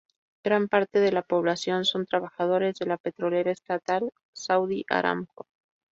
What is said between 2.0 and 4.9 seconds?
trabajadores de la petrolera estatal Saudi